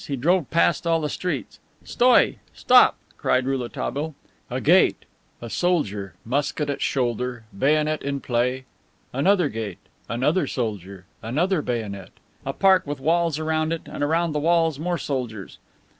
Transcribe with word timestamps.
He 0.07 0.15
drove 0.15 0.49
past 0.49 0.87
all 0.87 0.99
the 0.99 1.09
streets. 1.09 1.59
"Stoi! 1.83 2.39
(Stop!)" 2.55 2.97
cried 3.19 3.45
Rouletabille. 3.45 4.15
A 4.49 4.59
gate, 4.59 5.05
a 5.43 5.47
soldier, 5.47 6.15
musket 6.25 6.71
at 6.71 6.81
shoulder, 6.81 7.45
bayonet 7.55 8.01
in 8.01 8.19
play; 8.19 8.65
another 9.13 9.47
gate, 9.47 9.77
another 10.09 10.47
soldier, 10.47 11.05
another 11.21 11.61
bayonet; 11.61 12.13
a 12.47 12.51
park 12.53 12.87
with 12.87 12.99
walls 12.99 13.37
around 13.37 13.71
it, 13.71 13.83
and 13.85 14.01
around 14.03 14.31
the 14.31 14.39
walls 14.39 14.79
more 14.79 14.97
soldiers. 14.97 15.59